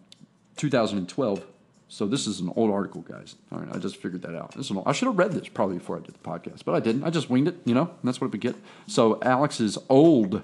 2012. 0.57 1.43
So 1.87 2.05
this 2.05 2.27
is 2.27 2.39
an 2.39 2.53
old 2.55 2.69
article, 2.69 3.01
guys. 3.01 3.35
All 3.51 3.57
right, 3.57 3.75
I 3.75 3.79
just 3.79 3.97
figured 3.97 4.21
that 4.21 4.35
out. 4.35 4.55
This 4.55 4.67
is 4.67 4.71
old, 4.71 4.87
I 4.87 4.91
should 4.91 5.07
have 5.07 5.17
read 5.17 5.31
this 5.31 5.47
probably 5.47 5.79
before 5.79 5.97
I 5.97 6.01
did 6.01 6.13
the 6.13 6.19
podcast, 6.19 6.63
but 6.63 6.75
I 6.75 6.79
didn't. 6.79 7.03
I 7.03 7.09
just 7.09 7.29
winged 7.29 7.47
it, 7.47 7.57
you 7.65 7.73
know. 7.73 7.89
that's 8.03 8.21
what 8.21 8.31
we 8.31 8.37
get. 8.37 8.55
So 8.85 9.19
Alex's 9.23 9.79
old 9.89 10.43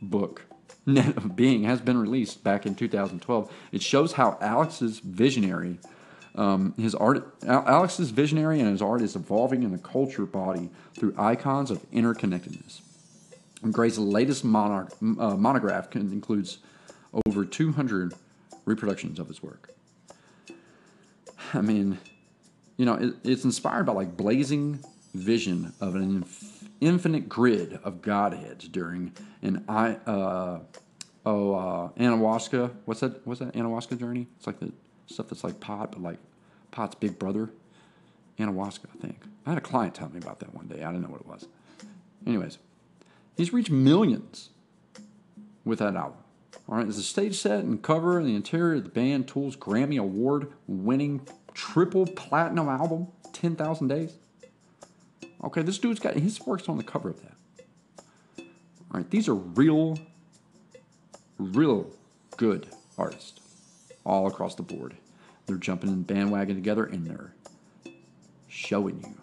book, 0.00 0.46
Net 0.86 1.14
of 1.16 1.36
Being, 1.36 1.64
has 1.64 1.82
been 1.82 1.98
released 1.98 2.42
back 2.42 2.64
in 2.64 2.74
2012. 2.74 3.52
It 3.70 3.82
shows 3.82 4.14
how 4.14 4.38
Alex's 4.40 4.98
visionary 5.00 5.78
um, 6.34 6.74
his 6.76 6.94
art, 6.94 7.34
Alex 7.46 7.98
is 7.98 8.10
visionary, 8.10 8.60
and 8.60 8.68
his 8.70 8.82
art 8.82 9.02
is 9.02 9.16
evolving 9.16 9.62
in 9.62 9.72
the 9.72 9.78
culture 9.78 10.26
body 10.26 10.70
through 10.94 11.14
icons 11.18 11.70
of 11.70 11.88
interconnectedness. 11.90 12.80
And 13.62 13.74
Grey's 13.74 13.98
latest 13.98 14.44
monarch, 14.44 14.92
uh, 15.00 15.36
monograph 15.36 15.94
includes 15.94 16.58
over 17.26 17.44
200 17.44 18.14
reproductions 18.64 19.18
of 19.18 19.28
his 19.28 19.42
work. 19.42 19.70
I 21.54 21.60
mean, 21.60 21.98
you 22.76 22.84
know, 22.84 22.94
it, 22.94 23.14
it's 23.24 23.44
inspired 23.44 23.86
by 23.86 23.92
like 23.92 24.16
blazing 24.16 24.80
vision 25.14 25.72
of 25.80 25.94
an 25.94 26.24
infinite 26.80 27.28
grid 27.28 27.80
of 27.82 28.02
godheads 28.02 28.68
during 28.68 29.12
an 29.42 29.64
I 29.68 29.94
uh, 30.06 30.60
oh 31.26 31.54
uh. 31.54 32.68
What's 32.84 33.00
that? 33.00 33.26
What's 33.26 33.40
that 33.40 33.54
ayahuasca 33.54 33.98
journey? 33.98 34.28
It's 34.36 34.46
like 34.46 34.60
the 34.60 34.72
stuff 35.08 35.28
that's 35.28 35.42
like 35.42 35.58
pot, 35.60 35.92
but 35.92 36.02
like 36.02 36.18
pot's 36.70 36.94
big 36.94 37.18
brother. 37.18 37.50
Ayahuasca, 38.38 38.86
I 38.94 39.06
think. 39.06 39.20
I 39.46 39.50
had 39.50 39.58
a 39.58 39.62
client 39.62 39.94
tell 39.94 40.08
me 40.08 40.18
about 40.18 40.38
that 40.40 40.54
one 40.54 40.66
day. 40.68 40.84
I 40.84 40.92
didn't 40.92 41.02
know 41.02 41.08
what 41.08 41.20
it 41.20 41.26
was. 41.26 41.48
Anyways, 42.26 42.58
he's 43.36 43.52
reached 43.52 43.70
millions 43.70 44.50
with 45.64 45.80
that 45.80 45.96
album. 45.96 46.18
All 46.68 46.76
right, 46.76 46.86
it's 46.86 46.98
a 46.98 47.02
stage 47.02 47.36
set 47.38 47.64
and 47.64 47.82
cover 47.82 48.18
and 48.18 48.28
the 48.28 48.34
interior 48.34 48.76
of 48.76 48.84
the 48.84 48.90
band 48.90 49.26
Tool's 49.26 49.56
Grammy 49.56 49.98
Award 49.98 50.52
winning 50.66 51.26
triple 51.54 52.06
platinum 52.06 52.68
album, 52.68 53.08
10,000 53.32 53.88
Days. 53.88 54.12
Okay, 55.42 55.62
this 55.62 55.78
dude's 55.78 56.00
got, 56.00 56.14
his 56.14 56.44
work's 56.46 56.68
on 56.68 56.76
the 56.76 56.84
cover 56.84 57.10
of 57.10 57.22
that. 57.22 57.34
All 58.38 59.00
right, 59.00 59.10
these 59.10 59.28
are 59.28 59.34
real, 59.34 59.98
real 61.38 61.90
good 62.36 62.68
artists 62.96 63.47
all 64.04 64.26
across 64.26 64.54
the 64.54 64.62
board. 64.62 64.96
They're 65.46 65.56
jumping 65.56 65.90
in 65.90 66.02
bandwagon 66.02 66.56
together 66.56 66.84
and 66.84 67.06
they're 67.06 67.32
showing 68.48 69.00
you 69.00 69.14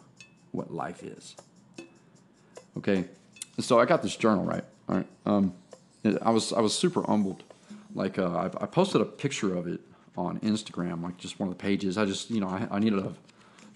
what 0.51 0.73
life 0.73 1.03
is. 1.03 1.35
Okay, 2.77 3.05
so 3.59 3.79
I 3.79 3.85
got 3.85 4.01
this 4.01 4.15
journal 4.15 4.43
right. 4.43 4.63
All 4.89 4.97
right, 4.97 5.07
um, 5.25 5.53
I 6.21 6.29
was 6.31 6.53
I 6.53 6.59
was 6.61 6.77
super 6.77 7.03
humbled. 7.03 7.43
Like 7.93 8.19
uh, 8.19 8.27
I, 8.27 8.45
I, 8.63 8.65
posted 8.65 8.99
a 9.01 9.05
picture 9.05 9.55
of 9.55 9.67
it 9.67 9.79
on 10.17 10.39
Instagram, 10.41 11.01
like 11.01 11.17
just 11.17 11.39
one 11.39 11.47
of 11.47 11.57
the 11.57 11.61
pages. 11.61 11.97
I 11.97 12.05
just 12.05 12.29
you 12.29 12.41
know 12.41 12.47
I, 12.47 12.67
I 12.69 12.79
needed 12.79 12.99
a, 12.99 13.13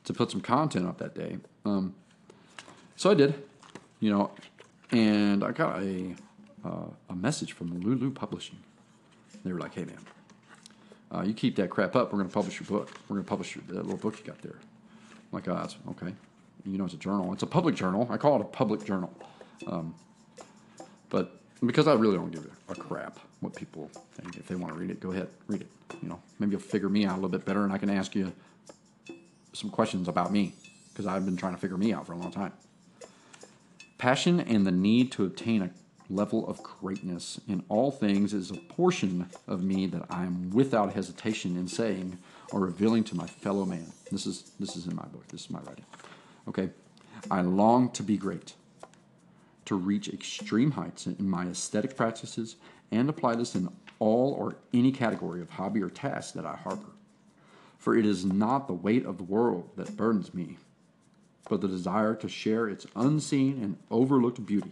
to 0.04 0.14
put 0.14 0.30
some 0.32 0.42
content 0.42 0.86
up 0.86 0.98
that 0.98 1.16
day. 1.16 1.38
Um, 1.66 1.96
so 2.98 3.10
I 3.10 3.14
did, 3.14 3.42
you 4.02 4.12
know, 4.12 4.32
and 4.92 5.44
I 5.44 5.52
got 5.52 5.82
a 5.82 6.16
uh, 6.66 6.88
a 7.10 7.16
message 7.16 7.54
from 7.54 7.80
Lulu 7.80 8.12
Publishing. 8.12 8.60
They 9.46 9.54
were 9.54 9.60
like, 9.60 9.74
"Hey 9.74 9.86
man, 9.86 10.00
uh, 11.14 11.22
you 11.22 11.34
keep 11.34 11.56
that 11.58 11.70
crap 11.70 11.96
up. 11.96 12.12
We're 12.12 12.20
going 12.20 12.30
to 12.30 12.34
publish 12.34 12.60
your 12.60 12.68
book. 12.68 12.92
We're 13.08 13.16
going 13.16 13.26
to 13.26 13.30
publish 13.30 13.56
your, 13.56 13.64
that 13.70 13.84
little 13.84 13.98
book 13.98 14.20
you 14.20 14.26
got 14.26 14.42
there." 14.42 14.56
I'm 14.56 15.32
like, 15.32 15.48
oh, 15.48 15.68
okay. 15.92 16.14
You 16.66 16.78
know, 16.78 16.86
it's 16.86 16.94
a 16.94 16.98
journal. 16.98 17.34
It's 17.34 17.44
a 17.44 17.48
public 17.48 17.76
journal. 17.76 18.08
I 18.10 18.18
call 18.18 18.36
it 18.36 18.42
a 18.42 18.46
public 18.46 18.84
journal. 18.84 19.14
Um, 19.68 19.96
but 21.10 21.40
because 21.66 21.88
I 21.88 21.94
really 21.94 22.16
don't 22.16 22.32
give 22.32 22.50
a 22.68 22.76
crap 22.76 23.20
what 23.40 23.56
people 23.56 23.90
think. 24.14 24.38
If 24.38 24.48
they 24.48 24.56
want 24.56 24.74
to 24.74 24.80
read 24.80 24.90
it, 24.90 25.00
go 25.00 25.12
ahead, 25.12 25.30
read 25.48 25.62
it. 25.62 25.68
You 26.02 26.10
know, 26.10 26.22
maybe 26.40 26.52
you'll 26.52 26.62
figure 26.62 26.90
me 26.90 27.06
out 27.06 27.14
a 27.14 27.16
little 27.16 27.30
bit 27.30 27.46
better, 27.46 27.64
and 27.64 27.72
I 27.72 27.78
can 27.78 27.90
ask 27.90 28.16
you 28.16 28.32
some 29.54 29.70
questions 29.70 30.08
about 30.08 30.32
me 30.32 30.54
because 30.90 31.08
I've 31.08 31.26
been 31.26 31.38
trying 31.38 31.56
to 31.56 31.60
figure 31.60 31.78
me 31.78 31.94
out 31.94 32.06
for 32.06 32.14
a 32.14 32.18
long 32.18 32.32
time. 32.32 32.54
Passion 33.98 34.40
and 34.40 34.66
the 34.66 34.72
need 34.72 35.12
to 35.14 35.26
obtain 35.26 35.62
a 35.62 35.72
level 36.10 36.48
of 36.48 36.62
greatness 36.64 37.40
in 37.48 37.64
all 37.70 37.92
things 37.92 38.34
is 38.34 38.50
a 38.50 38.56
portion 38.56 39.28
of 39.48 39.64
me 39.64 39.86
that 39.86 40.06
I 40.10 40.24
am 40.24 40.50
without 40.50 40.94
hesitation 40.94 41.56
in 41.56 41.68
saying 41.68 42.18
or 42.52 42.62
revealing 42.62 43.04
to 43.06 43.16
my 43.16 43.28
fellow 43.28 43.66
man. 43.66 43.92
This 44.12 44.26
is 44.26 44.52
this 44.60 44.76
is 44.76 44.88
in 44.88 44.96
my 44.96 45.06
book. 45.06 45.28
This 45.28 45.42
is 45.42 45.50
my 45.50 45.60
writing. 45.60 45.86
Okay, 46.48 46.70
I 47.30 47.42
long 47.42 47.92
to 47.92 48.04
be 48.04 48.18
great, 48.18 48.54
to 49.66 49.76
reach 49.76 50.10
extreme 50.10 50.72
heights 50.72 51.06
in 51.06 51.30
my 51.30 51.46
aesthetic 51.46 51.96
practices, 51.96 52.56
and 52.92 53.08
apply 53.10 53.36
this 53.36 53.56
in 53.56 53.70
all 54.00 54.34
or 54.34 54.56
any 54.74 54.92
category 54.92 55.42
of 55.42 55.50
hobby 55.52 55.82
or 55.84 55.90
task 55.90 56.34
that 56.34 56.46
I 56.46 56.56
harbor. 56.56 56.92
For 57.78 57.96
it 57.96 58.06
is 58.06 58.26
not 58.26 58.68
the 58.68 58.74
weight 58.74 59.06
of 59.06 59.18
the 59.18 59.24
world 59.24 59.70
that 59.78 59.96
burdens 59.96 60.34
me, 60.34 60.58
but 61.50 61.62
the 61.62 61.68
desire 61.68 62.16
to 62.16 62.28
share 62.28 62.68
its 62.68 62.88
unseen 62.96 63.62
and 63.62 63.78
overlooked 63.92 64.46
beauty 64.46 64.72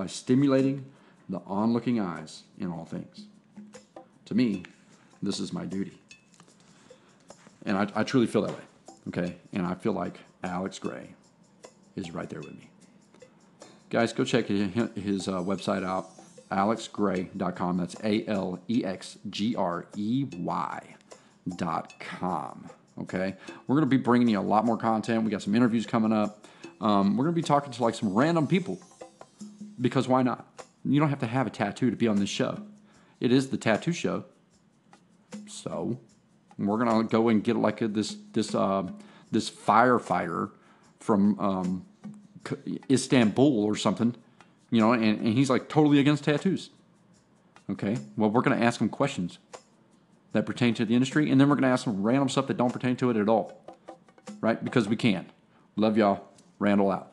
by 0.00 0.06
stimulating 0.06 0.86
the 1.28 1.40
onlooking 1.40 2.00
eyes 2.00 2.44
in 2.58 2.72
all 2.72 2.86
things. 2.86 3.26
To 4.24 4.34
me, 4.34 4.62
this 5.22 5.38
is 5.38 5.52
my 5.52 5.66
duty. 5.66 5.92
And 7.66 7.76
I, 7.76 7.86
I 7.94 8.02
truly 8.02 8.26
feel 8.26 8.40
that 8.40 8.52
way. 8.52 8.64
Okay. 9.08 9.36
And 9.52 9.66
I 9.66 9.74
feel 9.74 9.92
like 9.92 10.16
Alex 10.42 10.78
Grey 10.78 11.10
is 11.96 12.12
right 12.12 12.30
there 12.30 12.40
with 12.40 12.52
me. 12.52 12.70
Guys, 13.90 14.14
go 14.14 14.24
check 14.24 14.46
his 14.46 15.28
uh, 15.28 15.42
website 15.42 15.84
out, 15.84 16.08
alexgrey.com. 16.50 17.76
That's 17.76 17.96
A 18.02 18.24
L 18.26 18.58
E 18.70 18.82
X 18.82 19.18
G 19.28 19.54
R 19.54 19.84
E 19.98 20.24
Y.com. 20.34 21.50
Okay. 23.02 23.34
We're 23.66 23.76
going 23.76 23.84
to 23.84 23.96
be 23.98 24.02
bringing 24.02 24.28
you 24.28 24.40
a 24.40 24.40
lot 24.40 24.64
more 24.64 24.78
content. 24.78 25.24
We 25.24 25.30
got 25.30 25.42
some 25.42 25.54
interviews 25.54 25.84
coming 25.84 26.14
up. 26.14 26.46
Um, 26.80 27.18
we're 27.18 27.24
going 27.24 27.34
to 27.34 27.42
be 27.42 27.46
talking 27.46 27.70
to 27.70 27.82
like 27.82 27.94
some 27.94 28.14
random 28.14 28.46
people 28.46 28.80
because 29.80 30.08
why 30.08 30.22
not? 30.22 30.46
You 30.84 31.00
don't 31.00 31.10
have 31.10 31.20
to 31.20 31.26
have 31.26 31.46
a 31.46 31.50
tattoo 31.50 31.90
to 31.90 31.96
be 31.96 32.08
on 32.08 32.16
this 32.16 32.28
show. 32.28 32.62
It 33.20 33.32
is 33.32 33.50
the 33.50 33.56
tattoo 33.56 33.92
show. 33.92 34.24
So 35.46 35.98
we're 36.58 36.78
gonna 36.78 37.04
go 37.04 37.28
and 37.28 37.42
get 37.42 37.56
like 37.56 37.80
a, 37.82 37.88
this 37.88 38.16
this 38.32 38.54
uh, 38.54 38.84
this 39.30 39.50
firefighter 39.50 40.50
from 40.98 41.38
um, 41.38 41.86
Istanbul 42.90 43.64
or 43.64 43.76
something, 43.76 44.14
you 44.70 44.80
know, 44.80 44.92
and, 44.92 45.20
and 45.20 45.28
he's 45.34 45.50
like 45.50 45.68
totally 45.68 45.98
against 45.98 46.24
tattoos. 46.24 46.70
Okay, 47.70 47.96
well 48.16 48.30
we're 48.30 48.42
gonna 48.42 48.60
ask 48.60 48.80
him 48.80 48.88
questions 48.88 49.38
that 50.32 50.46
pertain 50.46 50.74
to 50.74 50.84
the 50.84 50.94
industry, 50.94 51.30
and 51.30 51.40
then 51.40 51.48
we're 51.48 51.56
gonna 51.56 51.72
ask 51.72 51.86
him 51.86 52.02
random 52.02 52.28
stuff 52.28 52.46
that 52.48 52.56
don't 52.56 52.72
pertain 52.72 52.96
to 52.96 53.10
it 53.10 53.16
at 53.16 53.28
all, 53.28 53.60
right? 54.40 54.62
Because 54.62 54.88
we 54.88 54.96
can. 54.96 55.26
Love 55.76 55.96
y'all. 55.96 56.24
Randall 56.58 56.90
out. 56.90 57.09